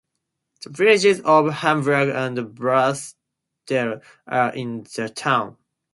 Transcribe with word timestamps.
The 0.63 0.71
villages 0.71 1.19
of 1.23 1.53
Hamburg 1.53 2.09
and 2.09 2.35
Blasdell 2.57 4.01
are 4.25 4.51
in 4.51 4.81
the 4.95 5.09
town. 5.15 5.57